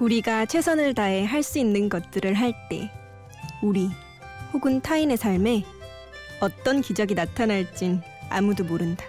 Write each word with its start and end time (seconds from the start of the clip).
우리가 0.00 0.46
최선을 0.46 0.94
다해 0.94 1.24
할 1.24 1.42
수 1.42 1.58
있는 1.58 1.88
것들을 1.88 2.34
할 2.34 2.54
때 2.68 2.90
우리 3.62 3.90
혹은 4.52 4.80
타인의 4.80 5.16
삶에 5.16 5.64
어떤 6.40 6.80
기적이 6.80 7.14
나타날진 7.14 8.00
아무도 8.30 8.64
모른다. 8.64 9.04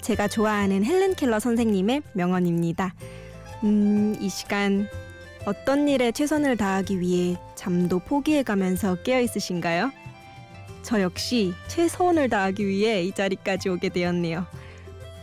제가 0.00 0.28
좋아하는 0.28 0.84
헬렌 0.84 1.14
켈러 1.14 1.40
선생님의 1.40 2.02
명언입니다. 2.12 2.94
음, 3.64 4.16
이 4.20 4.28
시간 4.28 4.88
어떤 5.44 5.88
일에 5.88 6.12
최선을 6.12 6.56
다하기 6.56 7.00
위해 7.00 7.36
잠도 7.56 7.98
포기해 7.98 8.44
가면서 8.44 8.94
깨어 9.02 9.20
있으신가요? 9.20 9.90
저 10.82 11.00
역시 11.02 11.52
최선을 11.66 12.28
다하기 12.28 12.66
위해 12.66 13.02
이 13.02 13.12
자리까지 13.12 13.68
오게 13.68 13.88
되었네요. 13.88 14.46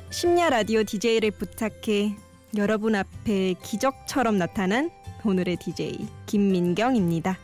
심야 0.10 0.50
라디오 0.50 0.84
DJ를 0.84 1.32
부탁해 1.32 2.16
여러분 2.58 2.96
앞에 2.96 3.56
기적처럼 3.62 4.38
나타난 4.38 4.90
오늘의 5.26 5.58
DJ 5.58 6.08
김민경입니다. 6.26 7.38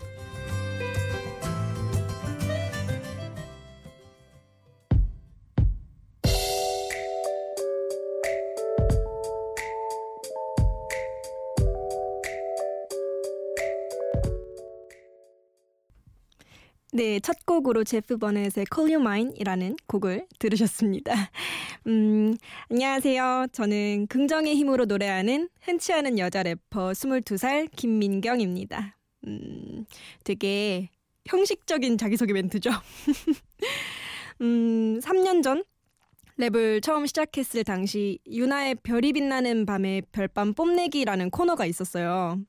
네, 16.93 17.19
첫 17.21 17.45
곡으로 17.45 17.83
제프 17.85 18.17
버넷의 18.17 18.65
Call 18.73 18.93
You 18.93 19.01
Mine이라는 19.01 19.77
곡을 19.87 20.27
들으셨습니다. 20.39 21.13
음, 21.87 22.35
안녕하세요. 22.69 23.47
저는 23.51 24.05
긍정의 24.05 24.55
힘으로 24.55 24.85
노래하는 24.85 25.49
흔치 25.61 25.91
않은 25.93 26.19
여자 26.19 26.43
래퍼 26.43 26.91
22살 26.91 27.69
김민경입니다. 27.75 28.97
음, 29.25 29.85
되게 30.23 30.91
형식적인 31.25 31.97
자기소개 31.97 32.33
멘트죠. 32.33 32.69
음, 34.41 34.99
3년 34.99 35.41
전 35.41 35.63
랩을 36.37 36.83
처음 36.83 37.07
시작했을 37.07 37.63
당시 37.63 38.19
유나의 38.27 38.75
별이 38.83 39.13
빛나는 39.13 39.65
밤의 39.65 40.03
별밤 40.11 40.53
뽐내기라는 40.53 41.31
코너가 41.31 41.65
있었어요. 41.65 42.39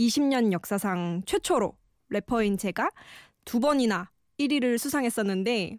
20년 0.00 0.50
역사상 0.50 1.22
최초로 1.26 1.76
래퍼인 2.08 2.58
제가 2.58 2.90
두 3.44 3.60
번이나 3.60 4.10
1위를 4.40 4.78
수상했었는데 4.78 5.78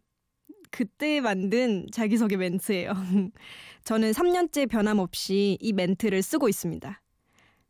그때 0.71 1.21
만든 1.21 1.87
자기소개 1.91 2.37
멘트예요. 2.37 2.93
저는 3.83 4.11
3년째 4.11 4.69
변함없이 4.69 5.57
이 5.61 5.73
멘트를 5.73 6.21
쓰고 6.21 6.49
있습니다. 6.49 7.01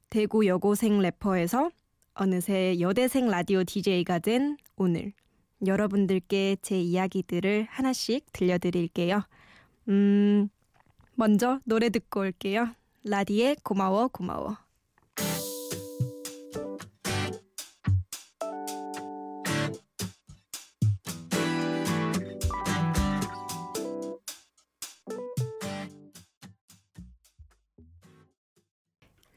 대구 0.09 0.47
여고생 0.47 0.99
래퍼에서 0.99 1.69
어느새 2.13 2.79
여대생 2.79 3.27
라디오 3.27 3.63
DJ가 3.63 4.19
된 4.19 4.57
오늘 4.77 5.11
여러분들께 5.65 6.57
제 6.61 6.79
이야기들을 6.79 7.67
하나씩 7.69 8.25
들려드릴게요. 8.31 9.23
음, 9.89 10.49
먼저 11.15 11.59
노래 11.65 11.89
듣고 11.89 12.21
올게요. 12.21 12.69
라디의 13.03 13.57
고마워 13.63 14.07
고마워. 14.07 14.64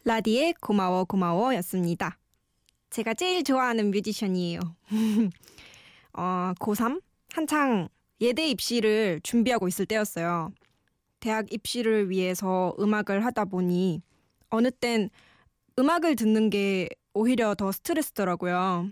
라디의 0.09 0.55
고마워 0.63 1.05
고마워였습니다. 1.05 2.17
제가 2.89 3.13
제일 3.13 3.45
좋아하는 3.45 3.91
뮤지션이에요. 3.91 4.59
어, 6.15 6.55
고3 6.59 7.03
한창 7.35 7.91
예대 8.23 8.49
입시를 8.49 9.21
준비하고 9.23 9.69
있을 9.69 9.85
때였어요. 9.85 10.51
대학 11.21 11.53
입시를 11.53 12.09
위해서 12.09 12.75
음악을 12.81 13.23
하다 13.23 13.45
보니 13.45 14.01
어느 14.49 14.71
땐 14.71 15.11
음악을 15.79 16.17
듣는 16.17 16.49
게 16.49 16.89
오히려 17.13 17.55
더 17.55 17.71
스트레스더라고요. 17.71 18.89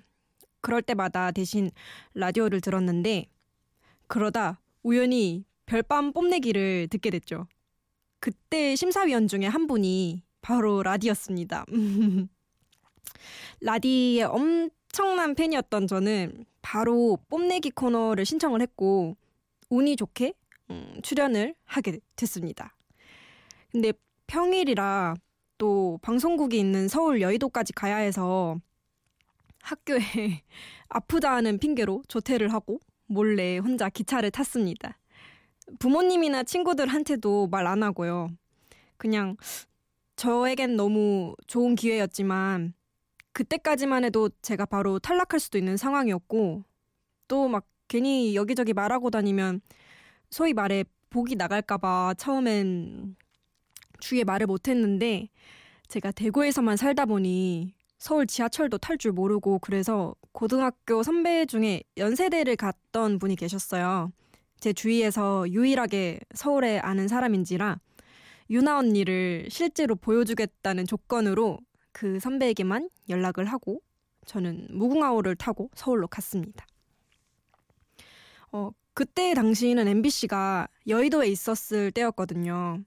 그럴 0.61 0.83
때마다 0.83 1.31
대신 1.31 1.71
라디오를 2.13 2.61
들었는데 2.61 3.25
그러다 4.07 4.61
우연히 4.83 5.47
별밤 5.65 6.13
뽐내기를 6.13 6.89
듣게 6.89 7.09
됐죠. 7.09 7.47
그때 8.21 8.77
심사위원 8.77 9.29
중에 9.29 9.47
한 9.47 9.67
분이 9.67 10.26
바로 10.47 10.85
라디였습니다. 10.85 11.67
라디의 13.61 14.23
엄청난 14.23 15.35
팬이었던 15.35 15.89
저는 15.89 16.45
바로 16.63 17.19
뽐내기 17.29 17.73
코너를 17.73 18.25
신청을 18.25 18.61
했고 18.63 19.17
운이 19.71 19.97
좋게 19.97 20.35
음, 20.71 21.01
출연을 21.03 21.57
하게 21.65 21.99
됐습니다. 22.15 22.77
근데 23.73 23.93
평일이라 24.29 25.17
또 25.59 25.99
방송국이 26.03 26.57
있는 26.61 26.87
서울 26.87 27.21
여의도까지 27.21 27.73
가야 27.73 27.97
해서 27.97 28.57
학교에 29.63 29.99
아프다는 30.89 31.59
핑계로 31.59 32.05
조퇴를 32.07 32.53
하고 32.53 32.79
몰래 33.07 33.59
혼자 33.59 33.89
기차를 33.89 34.31
탔습니다. 34.31 34.97
부모님이나 35.81 36.45
친구들한테도 36.45 37.49
말 37.49 37.67
안 37.67 37.83
하고요. 37.83 38.29
그냥 38.97 39.37
저에겐 40.17 40.77
너무 40.77 41.35
좋은 41.47 41.75
기회였지만 41.75 42.75
그때까지만 43.33 44.05
해도 44.05 44.31
제가 44.43 44.65
바로 44.67 44.99
탈락할 44.99 45.41
수도 45.41 45.59
있는 45.59 45.77
상황이었고 45.77 46.65
또 47.29 47.49
막 47.49 47.67
괜히 47.89 48.35
여기저기 48.35 48.73
말하고 48.73 49.11
다니면 49.11 49.61
소위 50.31 50.53
말해 50.55 50.85
복이 51.11 51.37
나갈까봐 51.37 52.15
처음엔 52.19 53.17
주위에 54.01 54.25
말을 54.25 54.47
못했는데 54.47 55.29
제가 55.89 56.11
대구에서만 56.13 56.77
살다 56.77 57.07
보니 57.07 57.75
서울 57.99 58.27
지하철도 58.27 58.79
탈 58.79 58.99
줄 58.99 59.13
모르고 59.13 59.61
그래서 59.61 60.15
고등학교 60.33 61.03
선배 61.03 61.47
중에 61.47 61.83
연세대를 61.97 62.57
갔던 62.57 63.19
분이 63.19 63.37
계셨어요. 63.37 64.13
제 64.61 64.73
주위에서 64.73 65.49
유일하게 65.51 66.21
서울에 66.35 66.79
아는 66.81 67.09
사람인지라 67.09 67.79
유나 68.51 68.79
언니를 68.79 69.47
실제로 69.51 69.97
보여주겠다는 69.97 70.87
조건으로 70.87 71.59
그 71.93 72.21
선배에게만 72.21 72.91
연락을 73.09 73.47
하고 73.47 73.81
저는 74.27 74.69
무궁화호를 74.71 75.37
타고 75.37 75.71
서울로 75.75 76.07
갔습니다. 76.09 76.67
어, 78.53 78.71
그때 78.95 79.35
당시는 79.35 79.89
MBC가 79.89 80.69
여의도에 80.87 81.29
있었을 81.29 81.91
때였거든요. 81.93 82.83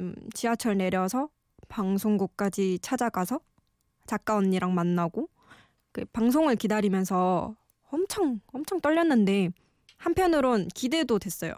음, 0.00 0.14
지하철 0.34 0.76
내려서 0.76 1.28
방송국까지 1.68 2.78
찾아가서 2.82 3.40
작가 4.06 4.36
언니랑 4.36 4.74
만나고 4.74 5.28
그 5.92 6.04
방송을 6.06 6.56
기다리면서 6.56 7.54
엄청 7.90 8.40
엄청 8.52 8.80
떨렸는데 8.80 9.50
한편으론 9.96 10.68
기대도 10.68 11.18
됐어요. 11.18 11.54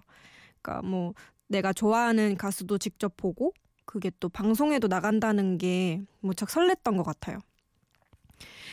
그러니까 0.61 0.87
뭐 0.87 1.15
내가 1.49 1.73
좋아하는 1.73 2.37
가수도 2.37 2.79
직접 2.79 3.17
보고 3.17 3.53
그게 3.84 4.11
또 4.21 4.29
방송에도 4.29 4.89
나간다는 4.89 5.59
게 5.59 6.03
무척 6.21 6.48
설렜던 6.48 6.97
것 6.97 7.03
같아요. 7.04 7.39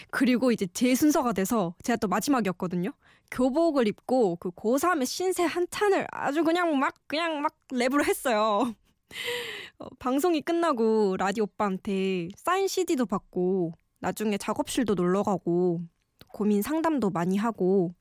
그리고 0.09 0.51
이제 0.51 0.67
제 0.73 0.93
순서가 0.95 1.33
돼서 1.33 1.75
제가 1.83 1.97
또 1.97 2.07
마지막이었거든요. 2.07 2.91
교복을 3.31 3.87
입고 3.87 4.35
그 4.37 4.51
고3의 4.51 5.05
신세 5.05 5.43
한탄을 5.43 6.07
아주 6.11 6.43
그냥 6.43 6.77
막 6.77 6.93
그냥 7.07 7.41
막 7.41 7.55
랩으로 7.69 8.05
했어요. 8.05 8.75
어, 9.79 9.87
방송이 9.99 10.41
끝나고 10.41 11.17
라디오 11.17 11.43
오빠한테 11.45 12.29
사인 12.35 12.67
CD도 12.67 13.05
받고 13.05 13.73
나중에 13.99 14.37
작업실도 14.37 14.95
놀러 14.95 15.23
가고 15.23 15.81
고민 16.27 16.61
상담도 16.61 17.11
많이 17.11 17.37
하고 17.37 17.93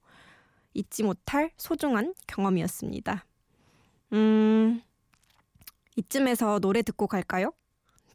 잊지 0.75 1.03
못할 1.03 1.53
소중한 1.57 2.15
경험이었습니다. 2.27 3.25
음, 4.13 4.83
이쯤에서 5.97 6.59
노래 6.61 6.83
듣고 6.83 7.07
갈까요? 7.07 7.53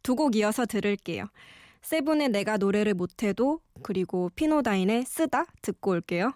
두 0.02 0.14
곡 0.14 0.36
이어서 0.36 0.64
들을게요. 0.66 1.26
세븐의 1.82 2.30
내가 2.30 2.56
노래를 2.56 2.94
못해도 2.94 3.60
그리고 3.82 4.30
피노다인의 4.36 5.04
쓰다 5.04 5.44
듣고 5.62 5.92
올게요. 5.92 6.32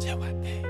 제발. 0.00 0.67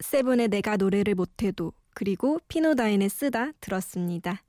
세븐의 0.00 0.48
내가 0.48 0.76
노래를 0.76 1.14
못해도 1.14 1.72
그리고 1.94 2.40
피노다인의 2.48 3.08
쓰다 3.08 3.52
들었습니다. 3.60 4.42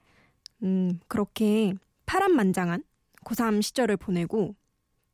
음 0.63 0.99
그렇게 1.07 1.73
파란만장한 2.07 2.83
고3 3.23 3.61
시절을 3.61 3.97
보내고 3.97 4.55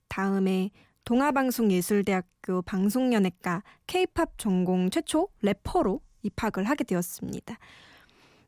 다음에 0.07 0.69
동아방송예술대학교 1.06 2.62
방송연예과 2.62 3.63
K-팝 3.88 4.38
전공 4.38 4.89
최초 4.89 5.27
래퍼로 5.42 6.00
입학을 6.21 6.63
하게 6.63 6.86
되었습니다. 6.86 7.57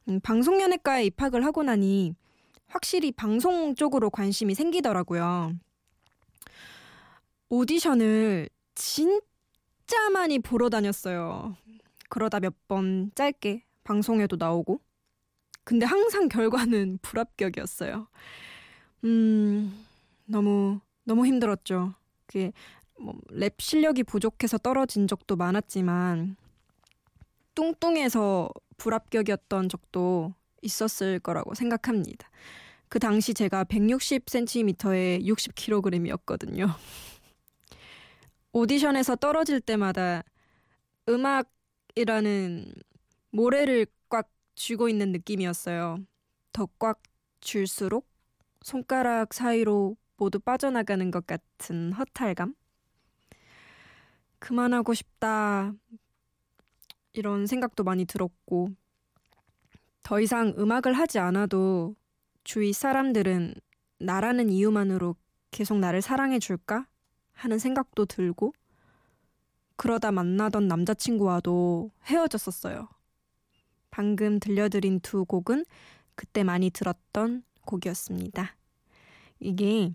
음, 0.08 0.20
방송연예과에 0.22 1.06
입학을 1.06 1.44
하고 1.44 1.64
나니 1.64 2.14
확실히 2.68 3.12
방송 3.12 3.76
쪽으로 3.76 4.10
관심이 4.10 4.56
생기더라고요. 4.56 5.54
오디션을 7.50 8.50
진짜 8.76 10.10
많이 10.12 10.40
보러 10.40 10.70
다녔어요. 10.70 11.56
그러다 12.10 12.40
몇 12.40 12.54
번 12.68 13.12
짧게 13.16 13.64
방송에도 13.84 14.36
나오고. 14.38 14.80
근데 15.64 15.86
항상 15.86 16.28
결과는 16.30 17.00
불합격이었어요. 17.04 18.08
음, 19.04 19.86
너무, 20.26 20.80
너무 21.04 21.26
힘들었죠. 21.26 21.94
그게 22.26 22.52
뭐 23.00 23.14
랩 23.30 23.56
실력이 23.60 24.04
부족해서 24.04 24.58
떨어진 24.58 25.08
적도 25.08 25.36
많았지만, 25.36 26.36
뚱뚱해서 27.56 28.50
불합격이었던 28.78 29.70
적도 29.70 30.34
있었을 30.62 31.20
거라고 31.20 31.54
생각합니다. 31.56 32.30
그 32.90 33.00
당시 33.00 33.34
제가 33.34 33.66
160cm에 33.66 35.24
60kg이었거든요. 35.26 36.70
오디션에서 38.56 39.18
떨어질 39.18 39.60
때마다 39.60 40.24
음악이라는 41.10 42.74
모래를 43.32 43.86
꽉 44.08 44.30
쥐고 44.56 44.88
있는 44.88 45.12
느낌이었어요. 45.12 45.98
더꽉 46.54 47.04
쥘수록 47.42 48.08
손가락 48.62 49.34
사이로 49.34 49.98
모두 50.16 50.40
빠져나가는 50.40 51.12
것 51.12 51.28
같은 51.28 51.92
허탈감? 51.92 52.56
그만하고 54.40 54.94
싶다. 54.94 55.74
이런 57.12 57.48
생각도 57.48 57.84
많이 57.84 58.06
들었고, 58.06 58.70
더 60.02 60.22
이상 60.22 60.54
음악을 60.58 60.94
하지 60.94 61.20
않아도 61.20 61.94
주위 62.46 62.72
사람들은 62.72 63.56
나라는 64.00 64.50
이유만으로 64.50 65.18
계속 65.52 65.78
나를 65.78 66.02
사랑해 66.02 66.40
줄까? 66.40 66.88
하는 67.36 67.60
생각도 67.60 68.06
들고, 68.06 68.54
그러다 69.78 70.12
만나던 70.12 70.68
남자친구와도 70.68 71.92
헤어졌었어요. 72.06 72.88
방금 73.92 74.40
들려드린 74.40 75.00
두 75.02 75.26
곡은 75.26 75.66
그때 76.16 76.44
많이 76.44 76.70
들었던 76.70 77.44
곡이었습니다. 77.66 78.56
이게 79.40 79.94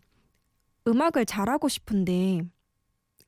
음악을 0.86 1.26
잘하고 1.26 1.68
싶은데 1.68 2.42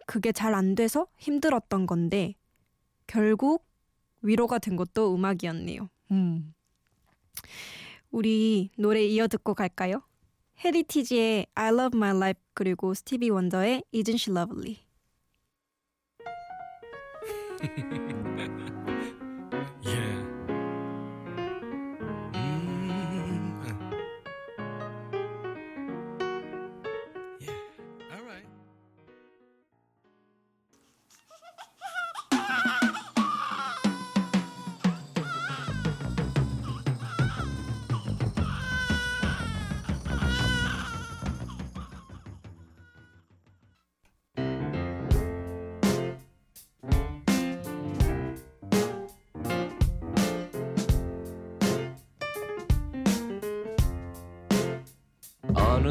그게 0.07 0.33
잘 0.33 0.55
안 0.55 0.75
돼서 0.75 1.07
힘들었던 1.17 1.87
건데 1.87 2.35
결국 3.07 3.67
위로가 4.23 4.59
된 4.59 4.77
것도 4.77 5.15
음악이었네요. 5.15 5.89
음. 6.11 6.55
우리 8.11 8.71
노래 8.79 9.03
이어 9.05 9.27
듣고 9.27 9.55
갈까요? 9.55 10.03
헤리티지의 10.65 11.47
I 11.55 11.69
Love 11.69 11.97
My 11.97 12.17
Life 12.17 12.41
그리고 12.55 12.95
스티비 12.95 13.31
원더의 13.31 13.83
Isn't 13.93 14.15
She 14.15 14.37
Lovely. 14.37 14.79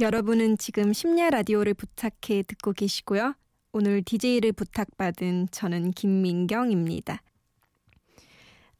여러분은 0.00 0.58
지금 0.58 0.92
심야 0.92 1.30
라디오를 1.30 1.72
부탁해 1.74 2.42
듣고 2.48 2.72
계시고요. 2.72 3.34
오늘 3.72 4.02
DJ를 4.02 4.50
부탁받은 4.50 5.46
저는 5.52 5.92
김민경입니다. 5.92 7.22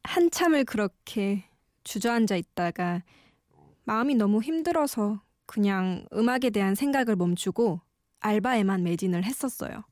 한참을 0.03 0.65
그렇게 0.65 1.45
주저앉아 1.85 2.35
있다가 2.35 3.05
마음이 3.85 4.17
너무 4.17 4.43
힘들어서 4.43 5.23
그냥 5.47 6.05
음악에 6.13 6.51
대한 6.51 6.75
생각을 6.75 7.15
멈추고 7.15 7.81
알바에만 8.19 8.83
매진을 8.83 9.23
했었어요. 9.23 9.85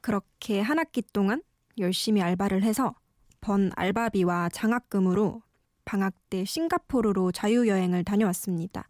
그렇게 0.00 0.60
한 0.60 0.80
학기 0.80 1.02
동안 1.02 1.40
열심히 1.78 2.20
알바를 2.20 2.64
해서 2.64 2.96
번 3.40 3.70
알바비와 3.76 4.48
장학금으로 4.48 5.40
방학 5.84 6.14
때 6.30 6.44
싱가포르로 6.44 7.30
자유여행을 7.30 8.02
다녀왔습니다. 8.02 8.88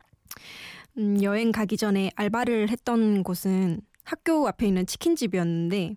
음, 0.98 1.22
여행 1.22 1.52
가기 1.52 1.76
전에 1.76 2.10
알바를 2.16 2.68
했던 2.68 3.22
곳은 3.22 3.80
학교 4.04 4.46
앞에 4.48 4.66
있는 4.66 4.86
치킨집이었는데 4.86 5.96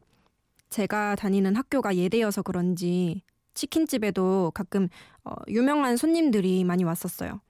제가 0.70 1.16
다니는 1.16 1.56
학교가 1.56 1.96
예대여서 1.96 2.44
그런지 2.44 3.24
치킨집에도 3.54 4.52
가끔 4.54 4.88
어, 5.24 5.34
유명한 5.48 5.98
손님들이 5.98 6.64
많이 6.64 6.84
왔었어요. 6.84 7.42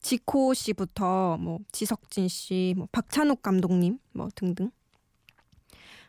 지코 0.00 0.52
씨부터 0.52 1.38
뭐 1.38 1.60
지석진 1.70 2.28
씨, 2.28 2.74
뭐 2.76 2.88
박찬욱 2.90 3.42
감독님 3.42 3.98
뭐 4.12 4.28
등등. 4.34 4.70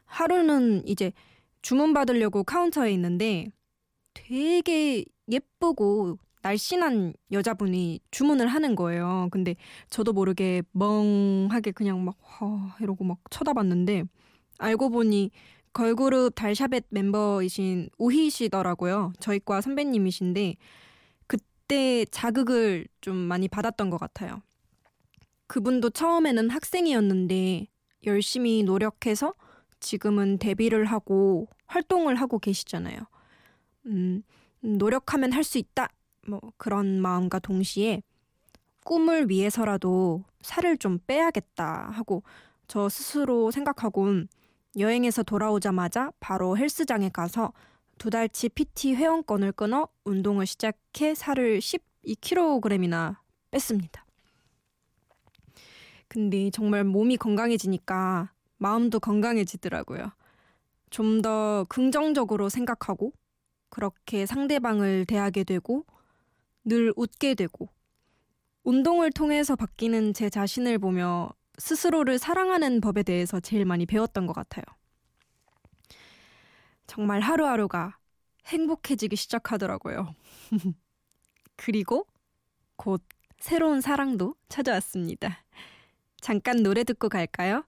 하루는 0.06 0.86
이제 0.88 1.14
주문 1.62 1.94
받으려고 1.94 2.44
카운터에 2.44 2.92
있는데 2.94 3.48
되게 4.14 5.06
예쁘고 5.30 6.18
날씬한 6.44 7.14
여자분이 7.32 8.02
주문을 8.12 8.48
하는 8.48 8.76
거예요. 8.76 9.30
근데 9.32 9.56
저도 9.90 10.14
모르게 10.14 10.62
멍하게 10.74 11.72
그냥 11.72 12.04
막 12.04 12.16
허, 12.22 12.70
이러고 12.80 13.06
막 13.06 13.20
쳐다봤는데 13.32 14.04
알고 14.60 14.90
보니 14.90 15.32
걸그룹 15.72 16.36
달샤벳 16.36 16.86
멤버이신 16.90 17.90
우희 17.98 18.30
씨더라고요. 18.30 19.14
저희과 19.20 19.62
선배님이신데 19.62 20.56
그때 21.28 22.06
자극을 22.12 22.88
좀 23.02 23.16
많이 23.16 23.48
받았던 23.48 23.90
것 23.90 23.98
같아요. 23.98 24.42
그분도 25.48 25.90
처음에는 25.92 26.50
학생이었는데 26.50 27.68
열심히 28.06 28.64
노력해서 28.64 29.34
지금은 29.80 30.38
데뷔를 30.40 30.86
하고 30.86 31.48
활동을 31.68 32.16
하고 32.16 32.38
계시잖아요. 32.38 33.00
음, 33.88 34.24
노력하면 34.62 35.32
할 35.32 35.44
수 35.44 35.58
있다 35.58 35.90
뭐 36.28 36.40
그런 36.58 37.02
마음과 37.02 37.40
동시에 37.40 38.02
꿈을 38.86 39.30
위해서라도 39.30 40.24
살을 40.42 40.78
좀 40.78 41.00
빼야겠다 41.08 41.90
하고 41.92 42.24
저 42.68 42.90
스스로 42.90 43.52
생각하곤 43.52 44.28
여행에서 44.78 45.24
돌아오자마자 45.24 46.12
바로 46.20 46.58
헬스장에 46.58 47.10
가서 47.10 47.54
두 47.98 48.10
달치 48.10 48.50
PT 48.50 48.96
회원권을 48.96 49.52
끊어 49.52 49.88
운동을 50.04 50.46
시작해 50.46 51.14
살을 51.14 51.60
12kg이나 51.60 53.18
뺐습니다. 53.52 54.06
근데 56.08 56.50
정말 56.50 56.84
몸이 56.84 57.18
건강해지니까 57.18 58.32
마음도 58.58 59.00
건강해지더라고요. 59.00 60.12
좀 60.90 61.22
더 61.24 61.66
긍정적으로 61.70 62.50
생각하고 62.50 63.14
그렇게 63.70 64.28
상대방을 64.28 65.06
대하게 65.06 65.44
되고 65.44 65.86
늘 66.64 66.94
웃게 66.96 67.36
되고 67.36 67.70
운동을 68.64 69.12
통해서 69.12 69.56
바뀌는 69.56 70.14
제 70.14 70.30
자신을 70.30 70.80
보며 70.80 71.30
스스로를 71.58 72.18
사랑하는 72.18 72.82
법에 72.82 73.04
대해서 73.04 73.40
제일 73.40 73.66
많이 73.66 73.86
배웠던 73.86 74.26
것 74.26 74.34
같아요. 74.34 74.64
정말 76.88 77.22
하루하루가 77.22 77.98
행복해지기 78.48 79.16
시작하더라고요. 79.16 80.16
그리고 81.56 82.08
곧 82.76 83.04
새로운 83.40 83.82
사랑도 83.82 84.36
찾아왔습니다. 84.50 85.44
잠깐 86.22 86.64
노래 86.64 86.84
듣고 86.84 87.10
갈까요? 87.10 87.66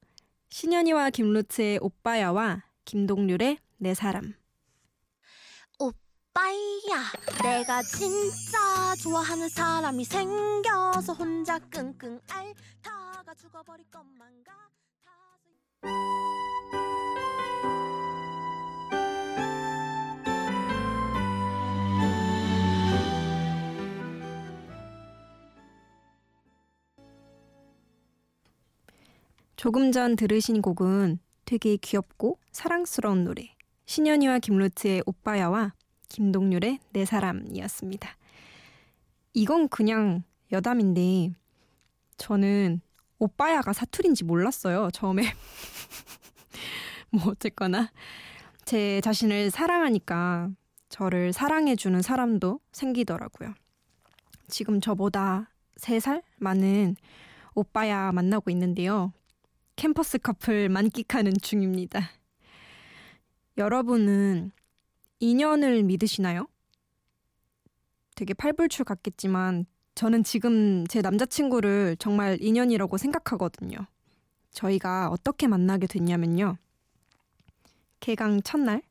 신현이와 0.49 1.09
김루츠의 1.09 1.79
오빠야와 1.81 2.63
김동률의 2.85 3.57
내 3.77 3.93
사람. 3.93 4.33
오빠야 6.35 7.11
내가 7.41 7.81
진짜 7.81 8.93
좋아하는 9.01 9.47
사람이 9.47 10.03
생겨서 10.03 11.13
혼자 11.13 11.57
끙끙 11.59 12.19
앓다가 12.29 13.33
죽어버릴 13.35 13.85
것만 13.89 14.43
같아서 14.43 15.11
조금 29.55 29.93
전 29.93 30.17
들으신 30.17 30.61
곡은 30.61 31.19
되게 31.45 31.77
귀엽고 31.77 32.39
사랑스러운 32.51 33.23
노래. 33.23 33.55
신현이와 33.85 34.39
김루트의 34.39 35.03
오빠야와 35.05 35.73
김동률의 36.15 36.79
내 36.91 37.03
사람이었습니다. 37.03 38.09
이건 39.33 39.67
그냥 39.67 40.23
여담인데 40.49 41.33
저는 42.15 42.79
오빠야가 43.19 43.73
사투리인지 43.73 44.23
몰랐어요. 44.23 44.91
처음에. 44.93 45.23
뭐 47.11 47.23
어쨌거나 47.31 47.91
제 48.63 49.01
자신을 49.01 49.51
사랑하니까 49.51 50.51
저를 50.87 51.33
사랑해주는 51.33 52.01
사람도 52.01 52.61
생기더라고요. 52.71 53.53
지금 54.47 54.79
저보다 54.79 55.51
3살 55.81 56.23
많은 56.37 56.95
오빠야 57.55 58.13
만나고 58.13 58.51
있는데요. 58.51 59.11
캠퍼스 59.75 60.17
커플 60.17 60.69
만끽하는 60.69 61.33
중입니다. 61.41 62.09
여러분은 63.57 64.53
인연을 65.19 65.83
믿으시나요? 65.83 66.47
되게 68.15 68.33
팔불출 68.33 68.85
같겠지만 68.85 69.65
저는 69.93 70.23
지금 70.23 70.85
제 70.87 71.01
남자친구를 71.01 71.97
정말 71.97 72.37
인연이라고 72.41 72.97
생각하거든요. 72.97 73.77
저희가 74.51 75.09
어떻게 75.09 75.47
만나게 75.47 75.87
됐냐면요. 75.87 76.57
개강 77.99 78.41
첫날 78.43 78.81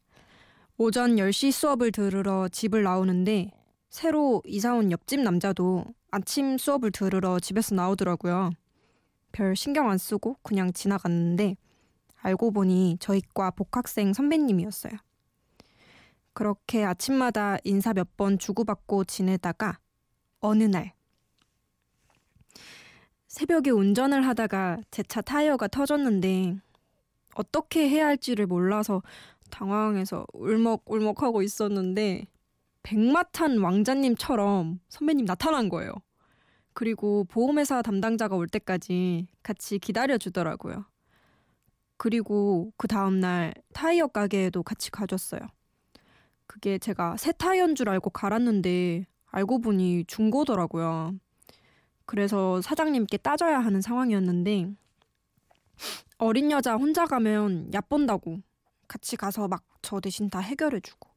오전 0.76 1.16
10시 1.16 1.52
수업을 1.52 1.92
들으러 1.92 2.48
집을 2.48 2.82
나오는데 2.82 3.50
새로 3.88 4.42
이사 4.46 4.74
온 4.74 4.90
옆집 4.90 5.20
남자도 5.20 5.84
아침 6.10 6.58
수업을 6.58 6.90
들으러 6.90 7.38
집에서 7.38 7.74
나오더라고요. 7.74 8.50
별 9.32 9.56
신경 9.56 9.90
안 9.90 9.98
쓰고 9.98 10.36
그냥 10.42 10.72
지나갔는데 10.72 11.56
알고 12.16 12.50
보니 12.50 12.96
저희과 13.00 13.52
복학생 13.52 14.12
선배님이었어요. 14.12 14.92
그렇게 16.34 16.84
아침마다 16.84 17.56
인사 17.64 17.92
몇 17.94 18.08
번 18.16 18.38
주고받고 18.38 19.04
지내다가 19.04 19.78
어느 20.40 20.64
날 20.64 20.92
새벽에 23.28 23.70
운전을 23.70 24.26
하다가 24.26 24.78
제 24.90 25.02
차 25.02 25.20
타이어가 25.20 25.68
터졌는데 25.68 26.56
어떻게 27.34 27.88
해야 27.88 28.06
할지를 28.06 28.46
몰라서 28.46 29.02
당황해서 29.50 30.26
울먹울먹하고 30.34 31.42
있었는데 31.42 32.26
백마탄 32.82 33.58
왕자님처럼 33.58 34.80
선배님 34.88 35.24
나타난 35.26 35.68
거예요. 35.68 35.92
그리고 36.74 37.24
보험회사 37.24 37.82
담당자가 37.82 38.36
올 38.36 38.46
때까지 38.48 39.26
같이 39.42 39.78
기다려 39.78 40.18
주더라고요. 40.18 40.84
그리고 41.96 42.72
그 42.76 42.88
다음날 42.88 43.54
타이어 43.72 44.08
가게에도 44.08 44.62
같이 44.62 44.90
가줬어요. 44.90 45.40
그게 46.46 46.78
제가 46.78 47.16
새 47.16 47.32
타이어인 47.32 47.74
줄 47.74 47.88
알고 47.88 48.10
갈았는데 48.10 49.06
알고 49.26 49.60
보니 49.60 50.04
중고더라고요. 50.06 51.14
그래서 52.06 52.60
사장님께 52.60 53.18
따져야 53.18 53.58
하는 53.60 53.80
상황이었는데 53.80 54.72
어린 56.18 56.50
여자 56.50 56.76
혼자 56.76 57.06
가면 57.06 57.72
얕본다고 57.72 58.38
같이 58.88 59.16
가서 59.16 59.48
막 59.48 59.64
저 59.84 60.00
대신 60.00 60.30
다 60.30 60.40
해결해주고. 60.40 61.08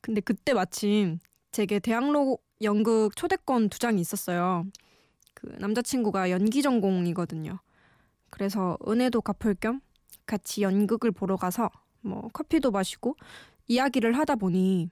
근데 0.00 0.20
그때 0.20 0.54
마침 0.54 1.18
제게 1.50 1.80
대학로 1.80 2.38
연극 2.62 3.14
초대권 3.16 3.68
두 3.68 3.78
장이 3.78 4.00
있었어요. 4.00 4.64
그 5.34 5.48
남자친구가 5.58 6.30
연기 6.30 6.62
전공이거든요. 6.62 7.58
그래서 8.30 8.78
은혜도 8.86 9.20
갚을 9.20 9.56
겸 9.56 9.80
같이 10.26 10.62
연극을 10.62 11.10
보러 11.10 11.36
가서 11.36 11.70
뭐 12.00 12.28
커피도 12.32 12.70
마시고 12.70 13.16
이야기를 13.76 14.12
하다 14.18 14.36
보니 14.36 14.90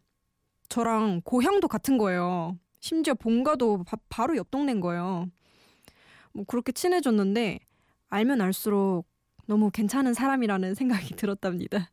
저랑 0.69 1.21
고향도 1.25 1.69
같은 1.69 1.99
거예요. 1.99 2.59
심지어 2.81 3.15
본가도 3.15 3.85
바, 3.85 3.97
바로 4.09 4.37
옆 4.37 4.51
동네인 4.51 4.81
거예요. 4.81 5.27
뭐 6.33 6.45
그렇게 6.47 6.73
친해졌는데 6.73 7.59
알면 8.09 8.41
알수록 8.41 9.07
너무 9.47 9.71
괜찮은 9.71 10.15
사람이라는 10.15 10.75
생각이 10.75 11.15
들었답니다. 11.17 11.91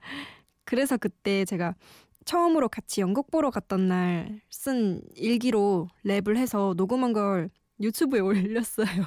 그래서 0.63 0.96
그때 0.98 1.44
제가 1.46 1.75
처음으로 2.25 2.70
같이 2.70 3.01
연극 3.01 3.32
보러 3.32 3.50
갔던 3.51 3.88
날 3.88 4.41
쓴 4.50 5.01
일기로 5.15 5.88
랩을 6.06 6.36
해서 6.36 6.74
녹음한 6.75 7.13
걸 7.13 7.50
유튜브에 7.79 8.20
올렸어요. 8.22 9.06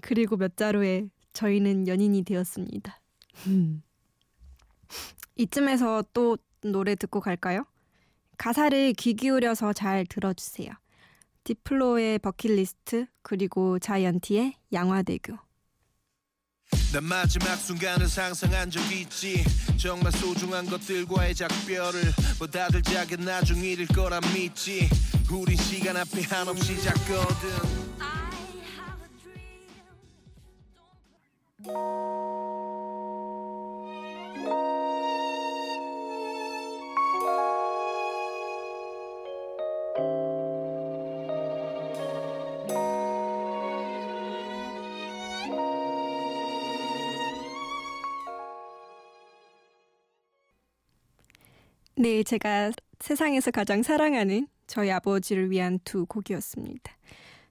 그리고 0.00 0.36
몇 0.36 0.56
달 0.56 0.76
후에 0.76 1.08
저희는 1.32 1.86
연인이 1.88 2.22
되었습니다. 2.22 2.98
이쯤에서 5.36 6.04
또 6.12 6.38
노래 6.62 6.94
듣고 6.94 7.20
갈까요? 7.20 7.64
가사를 8.38 8.92
귀 8.94 9.14
기울여서 9.14 9.72
잘 9.72 10.06
들어주세요. 10.06 10.72
디플로의 11.44 12.18
버킷리스트 12.20 13.06
그리고 13.22 13.78
자이언티의 13.78 14.54
양화대교 14.72 15.36
난 16.92 17.04
마지막 17.04 17.56
순간을 17.56 18.08
상상한 18.08 18.70
적 18.70 18.80
있지 18.90 19.44
정말 19.76 20.10
소중한 20.12 20.64
것들과의 20.64 21.34
작별을 21.34 22.00
뭐 22.38 22.46
다들 22.46 22.82
작은 22.82 23.20
나중 23.20 23.58
일일 23.58 23.86
거라 23.88 24.20
믿지 24.32 24.88
우린 25.30 25.56
시간 25.56 25.96
앞에 25.96 26.22
한없이 26.22 26.80
작거든 26.80 27.83
네, 51.96 52.24
제가 52.24 52.72
세상에서 52.98 53.52
가장 53.52 53.84
사랑하는 53.84 54.48
저희 54.66 54.90
아버지를 54.90 55.50
위한 55.50 55.78
두 55.84 56.06
곡이었습니다. 56.06 56.92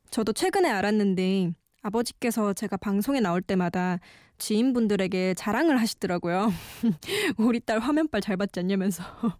저도 0.09 0.33
최근에 0.33 0.69
알았는데 0.69 1.53
아버지께서 1.81 2.51
제가 2.53 2.75
방송에 2.75 3.21
나올 3.21 3.41
때마다 3.41 3.99
지인분들에게 4.39 5.35
자랑을 5.35 5.79
하시더라고요. 5.79 6.51
우리 7.37 7.61
딸 7.61 7.79
화면빨 7.79 8.19
잘 8.19 8.35
받지 8.35 8.59
않냐면서. 8.59 9.03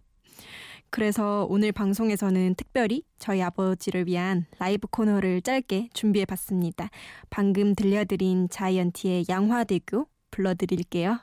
그래서 0.88 1.46
오늘 1.50 1.72
방송에서는 1.72 2.54
특별히 2.54 3.02
저희 3.18 3.42
아버지를 3.42 4.06
위한 4.06 4.46
라이브 4.58 4.86
코너를 4.86 5.42
짧게 5.42 5.90
준비해 5.92 6.24
봤습니다. 6.24 6.88
방금 7.28 7.74
들려드린 7.74 8.48
자이언티의 8.48 9.26
양화대교 9.28 10.06
불러드릴게요. 10.30 11.18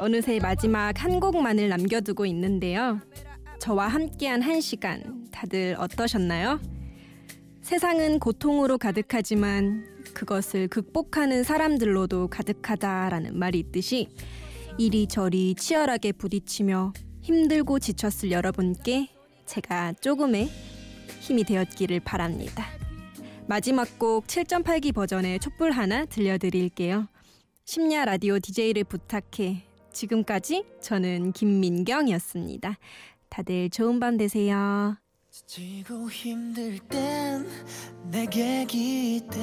어느새 0.00 0.38
마지막 0.40 1.04
한 1.04 1.20
곡만을 1.20 1.68
남겨두고 1.68 2.24
있는데요. 2.26 3.00
저와 3.60 3.88
함께한 3.88 4.40
한 4.40 4.60
시간 4.60 5.28
다들 5.30 5.76
어떠셨나요? 5.78 6.58
세상은 7.60 8.18
고통으로 8.18 8.78
가득하지만 8.78 9.86
그것을 10.14 10.68
극복하는 10.68 11.44
사람들로도 11.44 12.28
가득하다라는 12.28 13.38
말이 13.38 13.58
있듯이 13.58 14.08
이리저리 14.78 15.54
치열하게 15.54 16.12
부딪히며 16.12 16.94
힘들고 17.20 17.78
지쳤을 17.78 18.30
여러분께 18.30 19.08
제가 19.44 19.92
조금의 20.00 20.48
힘이 21.20 21.44
되었기를 21.44 22.00
바랍니다. 22.00 22.64
마지막 23.46 23.98
곡 23.98 24.26
7.8기 24.26 24.94
버전의 24.94 25.40
촛불 25.40 25.72
하나 25.72 26.06
들려드릴게요. 26.06 27.06
심야 27.66 28.06
라디오 28.06 28.38
DJ를 28.38 28.84
부탁해. 28.84 29.69
지금까지 29.92 30.64
저는 30.80 31.32
김민경이었습니다. 31.32 32.78
다들 33.28 33.70
좋은 33.70 34.00
밤 34.00 34.16
되세요. 34.16 34.96
지치고 35.30 36.10
힘들 36.10 36.78
땐 36.80 37.46
내게 38.10 38.64
기대 38.66 39.38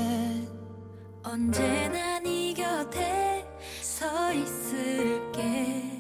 언제나 1.24 2.20
네 2.20 2.54
곁에 2.54 3.46
서 3.82 4.34
있을게 4.34 5.97